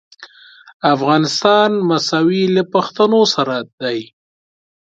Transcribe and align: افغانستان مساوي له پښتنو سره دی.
افغانستان 0.95 1.69
مساوي 1.89 2.43
له 2.55 2.63
پښتنو 2.73 3.21
سره 3.33 3.55
دی. 3.81 3.99